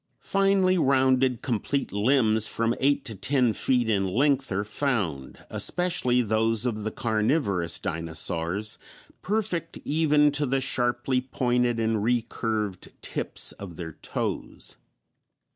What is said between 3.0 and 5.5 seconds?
to ten feet in length are found,